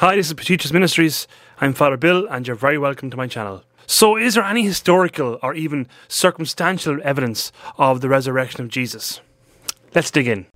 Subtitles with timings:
[0.00, 1.28] Hi, this is Petitious Ministries.
[1.60, 3.64] I'm Father Bill, and you're very welcome to my channel.
[3.86, 9.20] So, is there any historical or even circumstantial evidence of the resurrection of Jesus?
[9.94, 10.46] Let's dig in.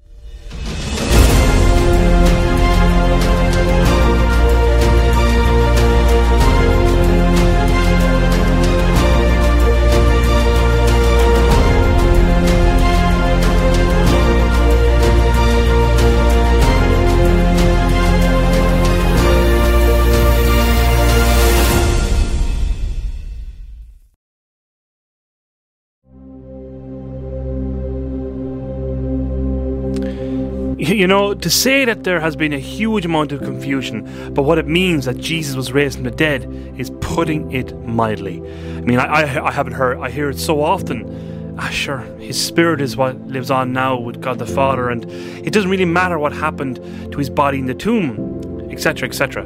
[30.78, 34.59] You know, to say that there has been a huge amount of confusion, but what
[34.59, 36.45] it means that Jesus was raised from the dead
[36.77, 38.41] is putting it mildly.
[38.41, 41.55] I mean, I, I, I haven't heard, I hear it so often.
[41.59, 45.05] Ah, sure, his spirit is what lives on now with God the Father, and
[45.47, 46.77] it doesn't really matter what happened
[47.12, 49.45] to his body in the tomb, etc., etc.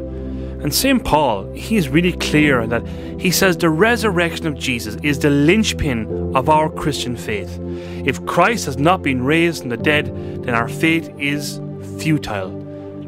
[0.60, 1.04] And St.
[1.04, 2.86] Paul, he is really clear that
[3.20, 7.58] he says the resurrection of Jesus is the linchpin of our Christian faith.
[8.04, 10.06] If Christ has not been raised from the dead,
[10.44, 11.60] then our faith is
[11.98, 12.50] futile.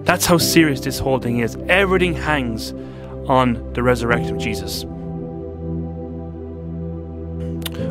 [0.04, 1.56] That's how serious this whole thing is.
[1.68, 2.72] Everything hangs
[3.28, 4.84] on the resurrection of Jesus.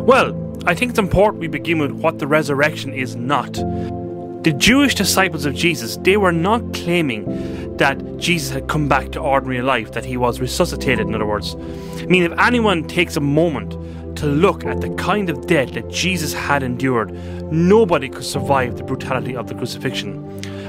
[0.03, 0.33] Well,
[0.65, 3.57] I think it's important we begin with what the resurrection is not.
[4.41, 9.19] The Jewish disciples of Jesus, they were not claiming that Jesus had come back to
[9.19, 11.55] ordinary life, that he was resuscitated, in other words.
[11.55, 13.71] I mean, if anyone takes a moment
[14.15, 17.11] to look at the kind of death that Jesus had endured,
[17.51, 20.23] nobody could survive the brutality of the crucifixion.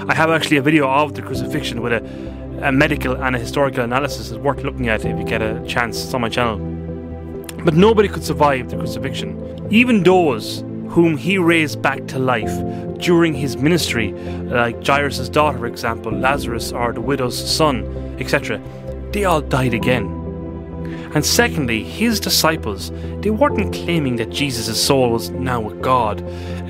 [0.09, 3.85] I have actually a video of the crucifixion with a, a medical and a historical
[3.85, 4.33] analysis.
[4.33, 6.03] It's worth looking at if you get a chance.
[6.03, 6.59] It's on my channel.
[7.65, 9.69] But nobody could survive the crucifixion.
[9.71, 12.53] Even those whom he raised back to life
[12.99, 17.85] during his ministry, like Jairus' daughter, for example, Lazarus or the widow's son,
[18.19, 18.61] etc.,
[19.13, 20.17] they all died again.
[21.15, 26.23] And secondly, his disciples, they weren't claiming that Jesus' soul was now with God,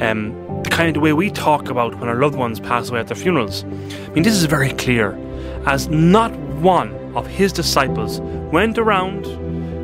[0.02, 0.34] um,
[0.64, 3.16] the kind of way we talk about when our loved ones pass away at their
[3.16, 3.64] funerals.
[3.64, 5.18] I mean, this is very clear,
[5.66, 8.20] as not one of his disciples
[8.52, 9.24] went around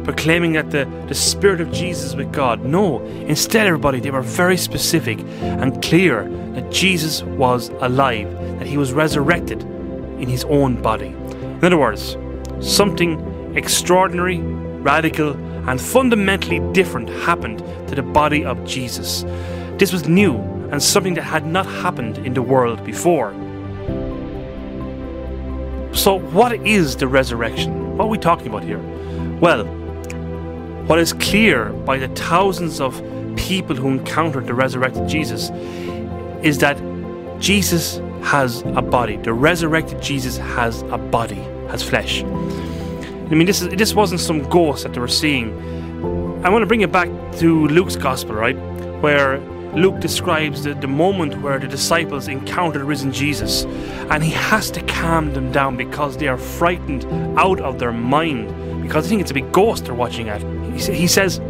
[0.07, 2.65] proclaiming that the, the Spirit of Jesus with God.
[2.65, 8.31] No, instead, everybody, they were very specific and clear that Jesus was alive,
[8.61, 11.09] that he was resurrected in his own body.
[11.09, 12.17] In other words,
[12.61, 15.33] something extraordinary, radical,
[15.69, 19.25] and fundamentally different happened to the body of Jesus.
[19.77, 20.37] This was new
[20.71, 23.33] and something that had not happened in the world before.
[25.93, 27.97] So, what is the resurrection?
[27.97, 28.81] What are we talking about here?
[29.41, 29.67] Well,
[30.87, 33.03] what is clear by the thousands of
[33.37, 35.51] people who encountered the resurrected Jesus
[36.45, 36.77] is that
[37.41, 39.17] Jesus has a body.
[39.17, 42.23] The resurrected Jesus has a body, has flesh.
[42.23, 45.51] I mean, this is this wasn't some ghost that they were seeing.
[46.45, 47.09] I want to bring it back
[47.39, 48.57] to Luke's gospel, right,
[49.01, 49.41] where
[49.75, 53.65] Luke describes the, the moment where the disciples encountered risen Jesus,
[54.11, 57.05] and he has to calm them down because they are frightened
[57.37, 60.41] out of their mind because I think it's a big ghost they're watching at.
[60.77, 61.41] He, says,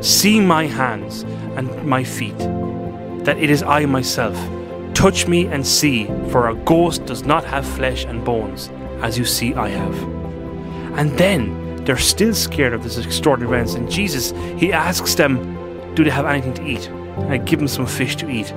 [0.00, 1.22] See my hands
[1.56, 2.38] and my feet,
[3.24, 4.36] that it is I myself.
[4.94, 8.70] Touch me and see, for a ghost does not have flesh and bones,
[9.02, 10.02] as you see I have.
[10.98, 16.04] And then they're still scared of this extraordinary events, and Jesus, he asks them, Do
[16.04, 16.88] they have anything to eat?
[16.88, 18.50] And I give them some fish to eat.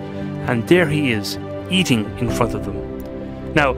[0.47, 1.37] And there he is,
[1.69, 3.53] eating in front of them.
[3.53, 3.75] Now,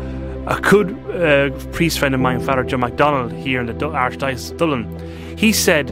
[0.47, 4.57] a good uh, priest friend of mine, Father John MacDonald, here in the Archdiocese of
[4.57, 5.89] Dublin, he said,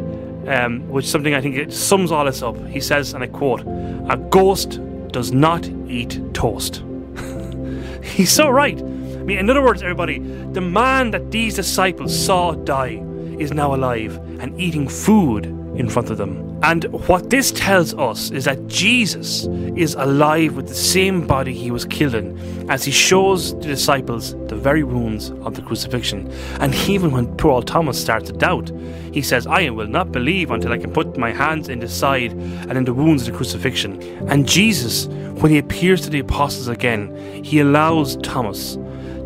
[0.48, 2.58] um, which something I think it sums all this up.
[2.68, 4.80] He says, and I quote, "A ghost
[5.12, 6.84] does not eat toast."
[8.04, 8.78] He's so right.
[8.80, 13.04] I mean, in other words, everybody, the man that these disciples saw die
[13.38, 15.46] is now alive and eating food
[15.80, 16.60] in front of them.
[16.62, 19.46] And what this tells us is that Jesus
[19.78, 24.34] is alive with the same body he was killed in, as he shows the disciples
[24.48, 26.30] the very wounds of the crucifixion.
[26.60, 28.72] And even when poor old Thomas starts to doubt,
[29.14, 32.34] he says, I will not believe until I can put my hands in the side
[32.34, 34.02] and in the wounds of the crucifixion.
[34.28, 35.08] And Jesus,
[35.42, 38.78] when he appears to the apostles again, he allows Thomas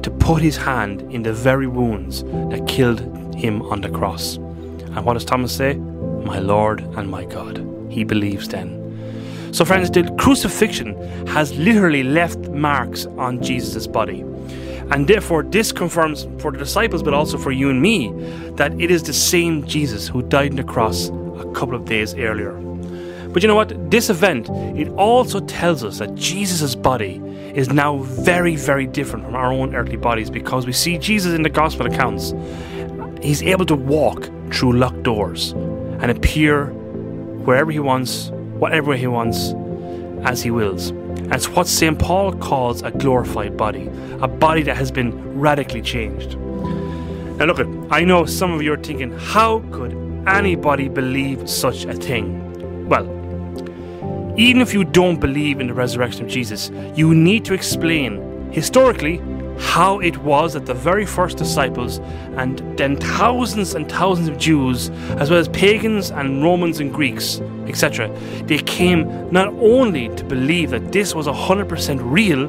[0.04, 3.00] to put his hand in the very wounds that killed
[3.36, 4.36] him on the cross.
[4.36, 5.80] And what does Thomas say?
[6.26, 7.66] My Lord and my God.
[7.90, 8.80] He believes then.
[9.54, 10.96] So, friends, the crucifixion
[11.28, 14.22] has literally left marks on Jesus' body.
[14.92, 18.12] And therefore, this confirms for the disciples, but also for you and me,
[18.56, 22.16] that it is the same Jesus who died on the cross a couple of days
[22.16, 22.54] earlier.
[23.30, 23.92] But you know what?
[23.92, 27.22] This event, it also tells us that Jesus' body
[27.56, 31.44] is now very, very different from our own earthly bodies because we see Jesus in
[31.44, 32.34] the gospel accounts.
[33.22, 35.54] He's able to walk through locked doors
[36.04, 36.66] and appear
[37.46, 38.30] wherever he wants,
[38.60, 39.54] whatever he wants,
[40.28, 40.90] as he wills.
[40.90, 41.98] And it's what St.
[41.98, 43.90] Paul calls a glorified body,
[44.22, 46.38] a body that has been radically changed.
[47.38, 49.94] Now, look, I know some of you are thinking, how could
[50.28, 52.90] anybody believe such a thing?
[52.90, 53.08] Well,
[54.38, 59.22] even if you don't believe in the resurrection of Jesus, you need to explain historically
[59.60, 62.00] how it was that the very first disciples
[62.38, 67.40] and then thousands and thousands of Jews, as well as pagans and Romans and Greeks,
[67.68, 68.10] etc.,
[68.46, 72.48] they came not only to believe that this was 100% real,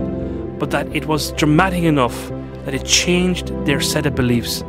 [0.58, 2.30] but that it was dramatic enough
[2.64, 4.62] that it changed their set of beliefs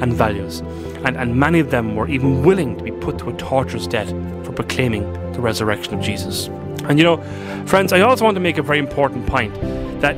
[0.00, 0.60] and values.
[1.04, 4.10] And, and many of them were even willing to be put to a torturous death
[4.44, 6.48] for proclaiming the resurrection of Jesus.
[6.84, 7.22] And you know,
[7.66, 9.54] friends, I also want to make a very important point
[10.00, 10.16] that,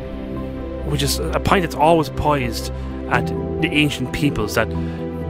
[0.93, 2.71] which is a point that's always poised
[3.09, 3.27] at
[3.63, 4.69] the ancient peoples, that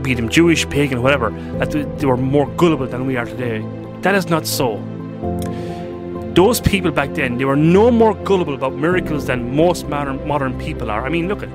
[0.03, 1.29] be them Jewish, pagan, whatever,
[1.59, 3.65] that they were more gullible than we are today.
[4.01, 4.77] That is not so.
[6.35, 10.59] Those people back then, they were no more gullible about miracles than most modern modern
[10.59, 11.05] people are.
[11.05, 11.49] I mean, look at,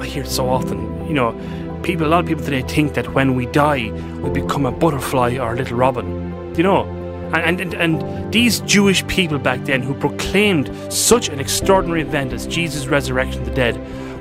[0.00, 1.06] I hear it so often.
[1.06, 4.66] You know, people, a lot of people today think that when we die, we become
[4.66, 6.54] a butterfly or a little robin.
[6.56, 6.84] You know,
[7.34, 12.46] and, and, and these Jewish people back then who proclaimed such an extraordinary event as
[12.46, 13.76] Jesus' resurrection of the dead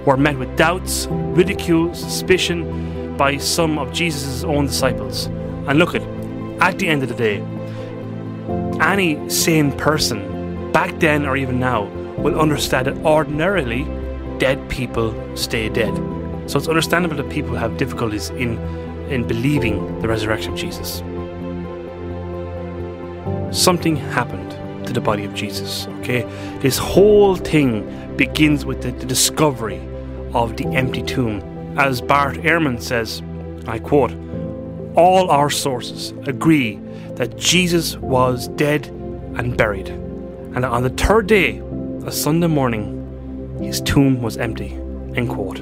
[0.06, 5.26] were met with doubts, ridicule, suspicion by some of Jesus' own disciples.
[5.68, 6.02] And look at,
[6.62, 7.42] at the end of the day,
[8.82, 11.86] any sane person back then or even now
[12.18, 13.84] will understand that ordinarily
[14.38, 15.96] dead people stay dead.
[16.48, 18.58] So it's understandable that people have difficulties in
[19.10, 21.04] in believing the resurrection of Jesus
[23.52, 24.52] something happened
[24.86, 25.88] to the body of Jesus.
[26.00, 26.22] Okay,
[26.60, 29.82] this whole thing begins with the, the discovery
[30.34, 31.42] of the empty tomb.
[31.78, 33.22] As Bart Ehrman says,
[33.68, 34.14] I quote,
[34.96, 36.80] all our sources agree
[37.16, 38.88] that Jesus was dead
[39.36, 41.62] and buried, and on the third day,
[42.06, 44.74] a Sunday morning, his tomb was empty.
[45.16, 45.62] End quote.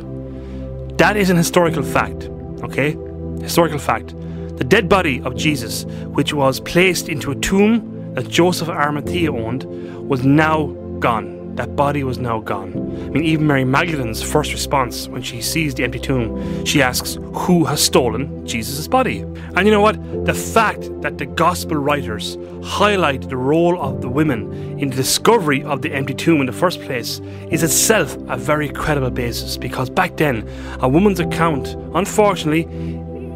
[0.97, 2.25] That is an historical fact,
[2.63, 2.95] okay?
[3.41, 4.13] Historical fact.
[4.57, 9.31] The dead body of Jesus, which was placed into a tomb that Joseph of Arimathea
[9.31, 9.63] owned,
[10.07, 10.67] was now
[10.99, 11.55] gone.
[11.55, 12.71] That body was now gone.
[12.73, 17.17] I mean, even Mary Magdalene's first response when she sees the empty tomb, she asks,
[17.33, 19.19] Who has stolen Jesus' body?
[19.55, 20.25] And you know what?
[20.25, 25.63] The fact that the gospel writers highlight the role of the women in the discovery
[25.63, 27.21] of the empty tomb in the first place
[27.51, 30.47] is itself a very credible basis because back then,
[30.79, 32.63] a woman's account, unfortunately,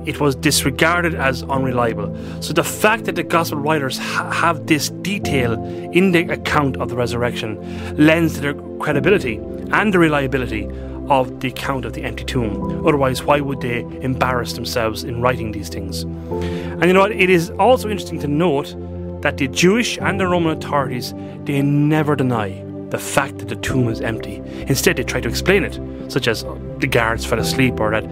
[0.08, 2.16] it was disregarded as unreliable.
[2.42, 5.54] So the fact that the gospel writers ha- have this detail
[5.92, 7.58] in the account of the resurrection
[7.98, 9.36] lends to their credibility
[9.72, 10.70] and the reliability
[11.10, 12.86] of the account of the empty tomb.
[12.88, 16.04] Otherwise, why would they embarrass themselves in writing these things?
[16.04, 17.12] And you know what?
[17.12, 18.76] It is also interesting to note
[19.22, 21.14] that the Jewish and the Roman authorities
[21.44, 24.42] they never deny the fact that the tomb is empty.
[24.68, 26.46] Instead, they try to explain it, such as
[26.80, 28.06] the guards fell asleep or that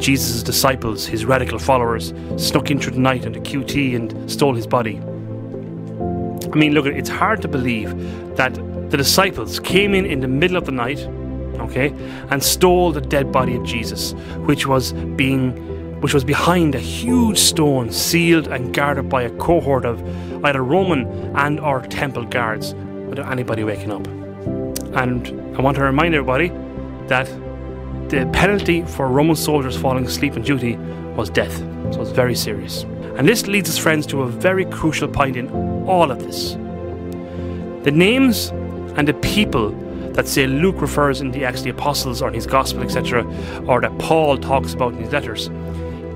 [0.00, 4.66] Jesus' disciples, his radical followers, snuck in through the night into QT and stole his
[4.66, 4.96] body.
[6.52, 7.90] I mean, look, it's hard to believe
[8.36, 8.54] that
[8.90, 10.98] the disciples came in in the middle of the night,
[11.60, 11.94] okay,
[12.30, 14.12] and stole the dead body of Jesus,
[14.46, 15.68] which was being
[16.00, 20.02] which was behind a huge stone sealed and guarded by a cohort of
[20.46, 22.72] either Roman and or temple guards
[23.10, 24.06] without anybody waking up.
[24.96, 26.48] And I want to remind everybody
[27.08, 27.28] that
[28.10, 30.76] the penalty for Roman soldiers falling asleep on duty
[31.14, 31.56] was death.
[31.92, 32.82] So it's very serious.
[33.16, 35.48] And this leads us, friends, to a very crucial point in
[35.86, 36.54] all of this.
[37.84, 38.48] The names
[38.96, 39.70] and the people
[40.14, 43.24] that say Luke refers in the Acts of the Apostles or in his Gospel, etc.,
[43.68, 45.48] or that Paul talks about in his letters,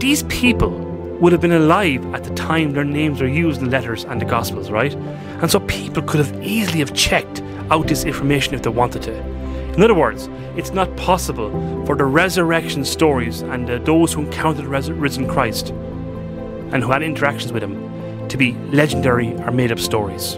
[0.00, 0.70] these people
[1.20, 4.26] would have been alive at the time their names are used in letters and the
[4.26, 4.94] Gospels, right?
[4.94, 9.34] And so people could have easily have checked out this information if they wanted to.
[9.76, 11.50] In other words, it's not possible
[11.85, 17.02] for the resurrection stories and uh, those who encountered res- risen Christ and who had
[17.02, 20.37] interactions with him to be legendary or made up stories.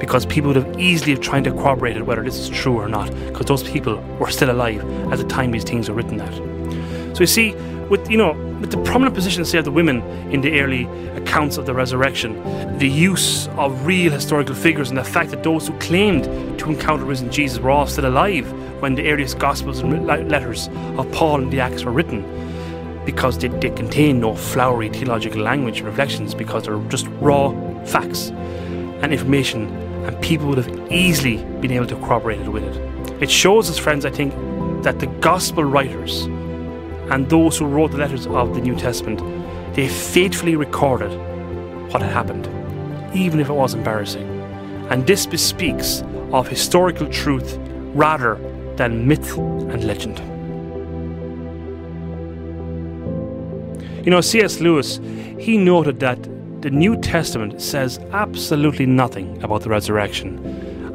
[0.00, 2.88] Because people would have easily have tried to corroborate it whether this is true or
[2.88, 6.34] not, because those people were still alive at the time these things were written at.
[7.16, 7.54] So you see,
[7.90, 10.00] with you know, with the prominent position, say, of the women
[10.32, 10.84] in the early
[11.16, 15.66] accounts of the resurrection, the use of real historical figures, and the fact that those
[15.66, 16.24] who claimed
[16.58, 21.10] to encounter risen Jesus were all still alive when the earliest Gospels and letters of
[21.12, 22.24] Paul and the Acts were written,
[23.04, 27.50] because they, they contain no flowery theological language and reflections, because they're just raw
[27.84, 29.68] facts and information,
[30.04, 33.22] and people would have easily been able to corroborate it with it.
[33.22, 34.32] It shows us, friends, I think,
[34.84, 36.28] that the gospel writers
[37.10, 39.20] and those who wrote the letters of the New Testament,
[39.74, 41.10] they faithfully recorded
[41.92, 42.48] what had happened,
[43.14, 44.28] even if it was embarrassing.
[44.90, 46.02] And this bespeaks
[46.32, 47.58] of historical truth
[47.94, 48.36] rather
[48.76, 50.18] than myth and legend.
[54.04, 54.60] You know, C.S.
[54.60, 55.00] Lewis,
[55.38, 56.22] he noted that
[56.62, 60.38] the New Testament says absolutely nothing about the resurrection.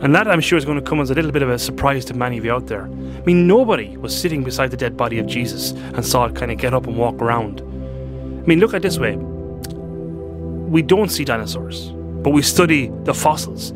[0.06, 2.06] And that I'm sure is going to come as a little bit of a surprise
[2.06, 2.84] to many of you out there.
[2.84, 6.52] I mean, nobody was sitting beside the dead body of Jesus and saw it kind
[6.52, 7.62] of get up and walk around.
[7.62, 11.90] I mean, look at this way we don't see dinosaurs,
[12.22, 13.72] but we study the fossils.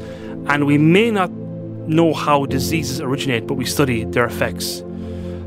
[0.50, 4.83] And we may not know how diseases originate, but we study their effects.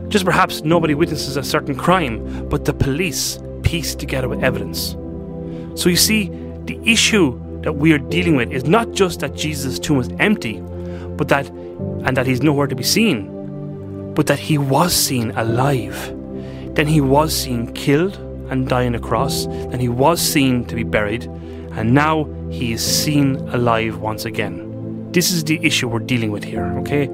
[0.09, 4.97] Just perhaps nobody witnesses a certain crime, but the police piece together with evidence.
[5.81, 6.29] So you see,
[6.65, 10.61] the issue that we are dealing with is not just that Jesus' tomb was empty,
[11.23, 11.49] but that
[12.05, 15.97] and that he's nowhere to be seen, but that he was seen alive.
[16.75, 18.17] Then he was seen killed
[18.50, 21.26] and dying on a cross, then he was seen to be buried,
[21.76, 25.12] and now he is seen alive once again.
[25.12, 27.05] This is the issue we're dealing with here, okay?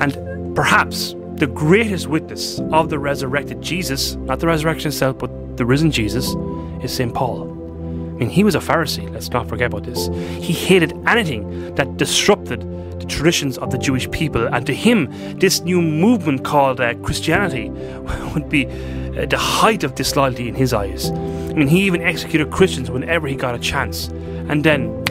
[0.00, 5.64] And perhaps the greatest witness of the resurrected Jesus, not the resurrection itself, but the
[5.64, 6.34] risen Jesus,
[6.82, 7.14] is St.
[7.14, 7.53] Paul.
[8.14, 10.06] I mean, he was a Pharisee, let's not forget about this.
[10.40, 12.60] He hated anything that disrupted
[13.00, 17.70] the traditions of the Jewish people, and to him, this new movement called uh, Christianity
[18.34, 21.10] would be uh, the height of disloyalty in his eyes.
[21.10, 24.06] I mean, he even executed Christians whenever he got a chance,
[24.48, 25.04] and then,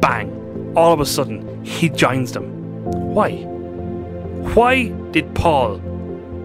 [0.00, 2.82] bang, all of a sudden, he joins them.
[3.14, 3.36] Why?
[4.54, 5.78] Why did Paul,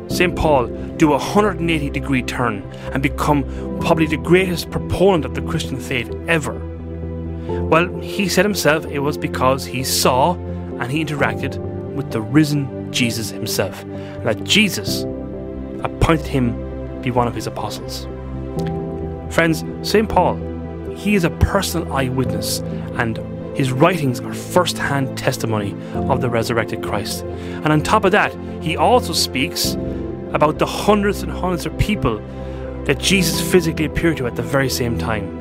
[0.08, 0.36] St.
[0.36, 0.68] Paul,
[0.98, 2.62] do a 180 degree turn
[2.94, 3.44] and become
[3.80, 6.60] probably the greatest proponent of the Christian faith ever?
[7.70, 10.34] Well, he said himself it was because he saw
[10.80, 11.58] and he interacted
[11.94, 15.04] with the risen Jesus himself, and that Jesus
[15.84, 16.54] appointed him
[16.96, 18.08] to be one of his apostles.
[19.34, 20.08] Friends, St.
[20.08, 20.36] Paul,
[20.96, 22.60] he is a personal eyewitness
[22.96, 23.18] and
[23.56, 27.24] his writings are first hand testimony of the resurrected Christ.
[27.24, 29.76] And on top of that, he also speaks
[30.34, 32.20] about the hundreds and hundreds of people
[32.86, 35.40] that Jesus physically appeared to at the very same time.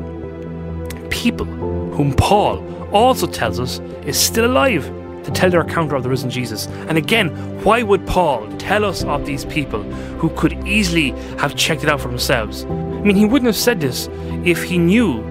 [1.10, 2.62] People whom Paul
[2.94, 4.84] also tells us is still alive
[5.24, 6.66] to tell their account of the risen Jesus.
[6.88, 7.28] And again,
[7.62, 9.82] why would Paul tell us of these people
[10.18, 12.64] who could easily have checked it out for themselves?
[12.64, 14.08] I mean, he wouldn't have said this
[14.44, 15.22] if he knew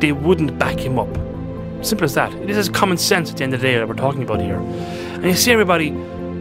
[0.00, 1.08] they wouldn't back him up.
[1.84, 2.30] Simple as that.
[2.46, 4.58] This is common sense at the end of the day that we're talking about here.
[4.58, 5.92] And you see, everybody,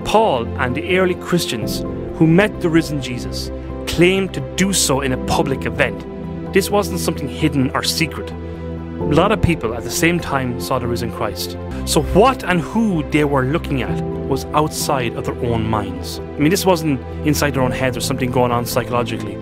[0.03, 1.81] Paul and the early Christians
[2.17, 3.51] who met the risen Jesus
[3.85, 6.03] claimed to do so in a public event.
[6.51, 8.31] This wasn't something hidden or secret.
[8.31, 11.51] A lot of people at the same time saw the risen Christ.
[11.85, 16.19] So, what and who they were looking at was outside of their own minds.
[16.19, 19.35] I mean, this wasn't inside their own heads or something going on psychologically,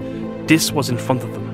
[0.46, 1.46] this was in front of them.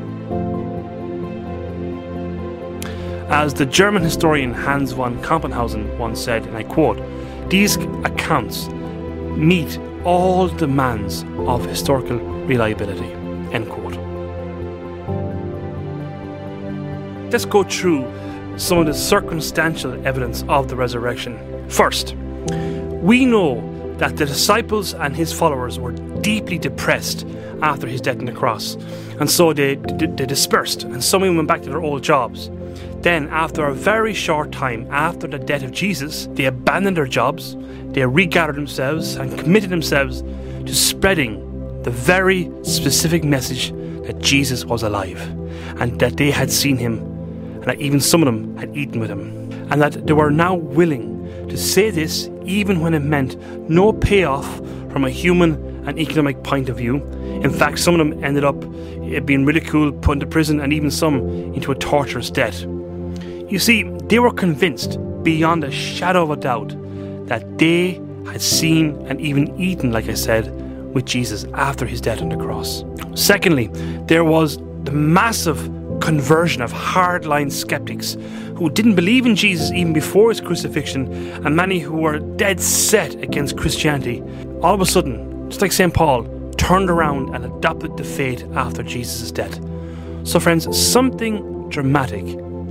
[3.29, 6.99] As the German historian Hans von Campenhausen once said, and I quote,
[7.49, 8.67] these accounts
[9.37, 13.11] meet all demands of historical reliability.
[13.53, 13.97] End quote.
[17.31, 18.05] Let's go through
[18.57, 21.69] some of the circumstantial evidence of the resurrection.
[21.69, 22.15] First,
[23.01, 23.67] we know
[23.97, 25.91] that the disciples and his followers were
[26.21, 27.25] deeply depressed
[27.61, 28.75] after his death on the cross,
[29.19, 32.03] and so they, they, they dispersed, and some of them went back to their old
[32.03, 32.49] jobs.
[33.01, 37.55] Then, after a very short time after the death of Jesus, they abandoned their jobs,
[37.93, 40.21] they regathered themselves, and committed themselves
[40.65, 43.71] to spreading the very specific message
[44.05, 45.21] that Jesus was alive,
[45.81, 49.09] and that they had seen him, and that even some of them had eaten with
[49.09, 53.37] him, and that they were now willing to say this even when it meant
[53.69, 54.57] no payoff
[54.91, 55.53] from a human
[55.87, 56.97] and economic point of view.
[57.43, 58.63] In fact, some of them ended up
[59.03, 61.17] eh, being ridiculed, put into prison, and even some
[61.53, 62.61] into a torturous death.
[62.61, 66.75] You see, they were convinced beyond a shadow of a doubt
[67.31, 70.51] that they had seen and even eaten, like I said,
[70.93, 72.83] with Jesus after his death on the cross.
[73.15, 73.67] Secondly,
[74.07, 75.57] there was the massive
[76.01, 78.17] conversion of hardline skeptics
[78.57, 81.09] who didn't believe in Jesus even before his crucifixion,
[81.45, 84.21] and many who were dead set against Christianity.
[84.61, 85.93] All of a sudden, just like St.
[85.93, 86.25] Paul,
[86.57, 89.57] turned around and adopted the faith after Jesus' death.
[90.25, 92.25] So, friends, something dramatic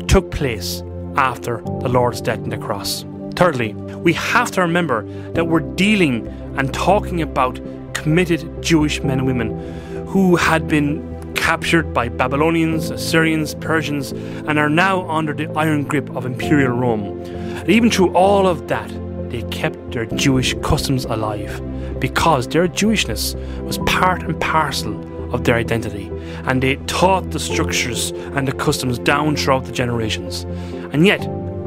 [0.06, 0.82] took place
[1.16, 3.06] after the Lord's death on the cross.
[3.36, 7.60] Thirdly, we have to remember that we're dealing and talking about
[7.94, 14.70] committed Jewish men and women who had been captured by Babylonians, Assyrians, Persians, and are
[14.70, 17.20] now under the iron grip of imperial Rome.
[17.22, 18.90] And even through all of that,
[19.30, 21.60] they kept their Jewish customs alive.
[22.00, 24.94] because their Jewishness was part and parcel
[25.34, 26.10] of their identity,
[26.44, 30.44] and they taught the structures and the customs down throughout the generations.
[30.92, 31.24] And yet,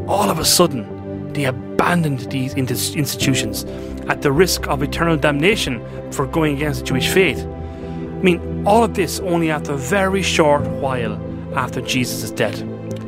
[0.08, 0.86] all of a sudden,
[1.34, 3.66] they abandoned these institutions
[4.10, 7.40] at the risk of eternal damnation for going against the Jewish faith.
[7.40, 11.20] I mean, all of this only after a very short while
[11.58, 12.64] after Jesus' death.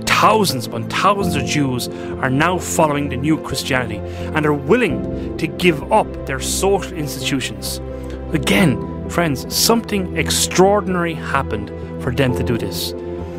[0.06, 1.88] Thousands upon thousands of Jews
[2.22, 3.98] are now following the new Christianity
[4.34, 7.80] and are willing to give up their social institutions.
[8.32, 11.70] Again, friends, something extraordinary happened
[12.02, 12.94] for them to do this.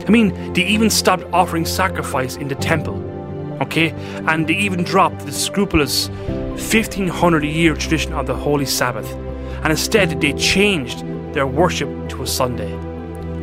[0.07, 2.95] I mean, they even stopped offering sacrifice in the temple,
[3.61, 3.91] okay?
[4.27, 9.11] And they even dropped the scrupulous 1500 year tradition of the Holy Sabbath.
[9.63, 12.73] And instead, they changed their worship to a Sunday.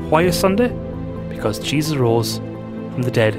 [0.09, 0.69] Why a Sunday?
[1.29, 3.35] Because Jesus rose from the dead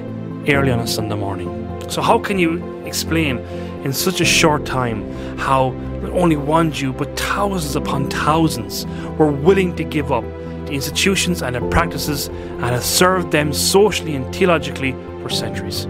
[0.49, 1.50] early on a Sunday morning.
[1.88, 3.38] So, how can you explain
[3.85, 5.71] in such a short time how
[6.02, 8.87] not only one Jew but thousands upon thousands
[9.19, 10.25] were willing to give up
[10.66, 15.87] the institutions and the practices and have served them socially and theologically for centuries?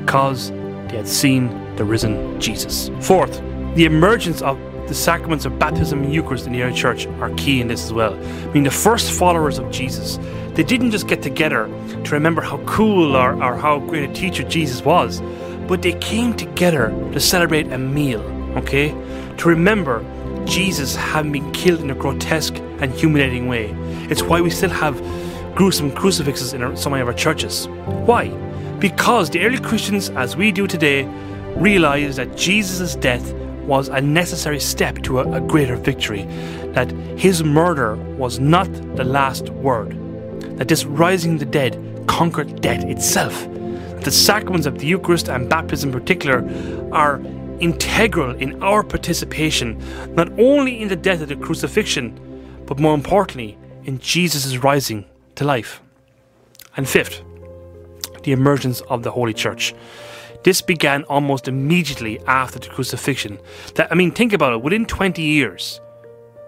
[0.00, 0.50] Because
[0.88, 2.90] they had seen the risen Jesus.
[3.00, 3.40] Fourth,
[3.74, 7.60] the emergence of the sacraments of baptism and Eucharist in the early church are key
[7.60, 8.14] in this as well.
[8.14, 10.18] I mean, the first followers of Jesus,
[10.54, 11.66] they didn't just get together
[12.04, 15.20] to remember how cool or, or how great a teacher Jesus was,
[15.66, 18.22] but they came together to celebrate a meal,
[18.56, 18.90] okay?
[19.38, 20.04] To remember
[20.46, 23.74] Jesus having been killed in a grotesque and humiliating way.
[24.08, 24.96] It's why we still have
[25.56, 27.66] gruesome crucifixes in our, some of our churches.
[28.06, 28.28] Why?
[28.78, 31.04] Because the early Christians, as we do today,
[31.56, 33.32] realized that Jesus' death
[33.64, 36.24] was a necessary step to a, a greater victory,
[36.72, 39.92] that his murder was not the last word,
[40.58, 43.48] that this rising of the dead conquered death itself.
[44.02, 46.44] The sacraments of the Eucharist and baptism in particular
[46.92, 47.20] are
[47.60, 49.82] integral in our participation,
[50.14, 52.20] not only in the death of the crucifixion,
[52.66, 55.06] but more importantly, in Jesus' rising
[55.36, 55.80] to life.
[56.76, 57.22] And fifth,
[58.26, 59.72] the emergence of the Holy Church.
[60.42, 63.38] This began almost immediately after the crucifixion.
[63.76, 64.62] That I mean, think about it.
[64.62, 65.80] Within 20 years,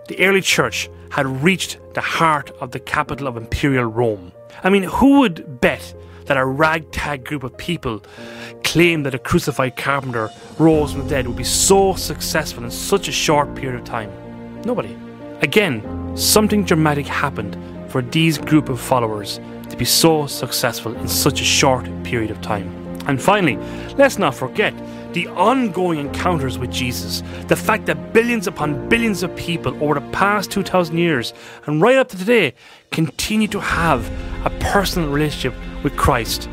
[0.09, 4.33] the early church had reached the heart of the capital of imperial Rome.
[4.62, 5.94] I mean, who would bet
[6.26, 8.03] that a ragtag group of people
[8.64, 13.09] claimed that a crucified carpenter rose from the dead would be so successful in such
[13.09, 14.11] a short period of time?
[14.62, 14.96] Nobody.
[15.42, 17.57] Again, something dramatic happened
[17.88, 22.40] for these group of followers to be so successful in such a short period of
[22.40, 22.68] time.
[23.07, 23.57] And finally,
[23.96, 24.74] let's not forget
[25.14, 30.11] the ongoing encounters with Jesus, the fact that billions upon billions of people over the
[30.11, 31.33] past 2,000 years
[31.66, 32.54] and right up to today
[32.92, 34.11] continue to have
[34.44, 36.48] a personal relationship with Christ,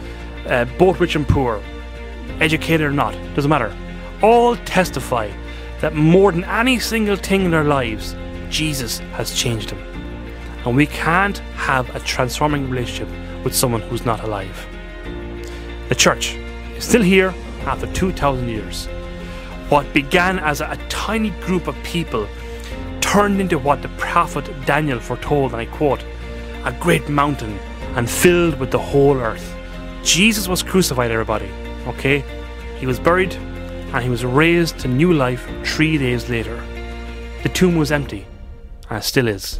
[0.47, 1.61] uh, both rich and poor,
[2.39, 3.75] educated or not, doesn't matter.
[4.23, 5.29] All testify
[5.81, 8.15] that more than any single thing in their lives,
[8.49, 9.94] Jesus has changed them.
[10.65, 13.09] And we can't have a transforming relationship
[13.43, 14.67] with someone who's not alive.
[15.89, 16.35] The church
[16.75, 17.33] is still here
[17.65, 18.87] after 2,000 years.
[19.69, 22.27] What began as a, tiny group of people
[22.99, 26.03] turned into what the prophet Daniel foretold, and I quote,
[26.63, 27.59] a great mountain
[27.95, 29.55] and filled with the whole earth.
[30.03, 31.47] Jesus was crucified, everybody,
[31.85, 32.23] okay?
[32.79, 36.59] He was buried and he was raised to new life three days later.
[37.43, 38.25] The tomb was empty,
[38.89, 39.59] and it still is.